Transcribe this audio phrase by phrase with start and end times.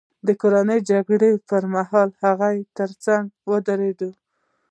[0.27, 4.11] د کورنۍ جګړې پرمهال د هغه ترڅنګ ودرېدل.